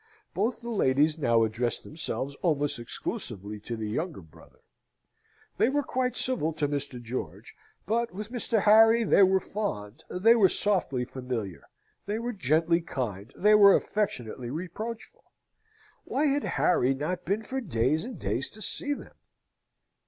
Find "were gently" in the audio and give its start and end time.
12.17-12.81